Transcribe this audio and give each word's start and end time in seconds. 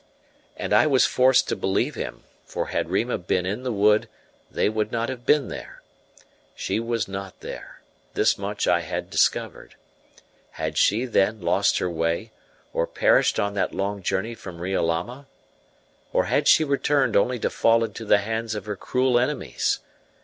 And 0.57 0.73
I 0.73 0.87
was 0.87 1.05
forced 1.05 1.47
to 1.49 1.55
believe 1.55 1.93
him; 1.93 2.23
for 2.43 2.69
had 2.69 2.89
Rima 2.89 3.19
been 3.19 3.45
in 3.45 3.61
the 3.61 3.71
wood 3.71 4.09
they 4.49 4.67
would 4.67 4.91
not 4.91 5.09
have 5.09 5.27
been 5.27 5.47
there. 5.49 5.83
She 6.55 6.79
was 6.79 7.07
not 7.07 7.41
there, 7.41 7.81
this 8.15 8.35
much 8.35 8.65
I 8.67 8.79
had 8.79 9.11
discovered. 9.11 9.75
Had 10.53 10.75
she, 10.75 11.05
then, 11.05 11.39
lost 11.39 11.77
her 11.77 11.87
way, 11.87 12.31
or 12.73 12.87
perished 12.87 13.39
on 13.39 13.53
that 13.53 13.75
long 13.75 14.01
journey 14.01 14.33
from 14.33 14.59
Riolama? 14.59 15.27
Or 16.11 16.23
had 16.25 16.47
she 16.47 16.63
returned 16.63 17.15
only 17.15 17.37
to 17.37 17.51
fall 17.51 17.83
into 17.83 18.03
the 18.03 18.17
hands 18.17 18.55
of 18.55 18.65
her 18.65 18.75
cruel 18.75 19.19
enemies? 19.19 19.81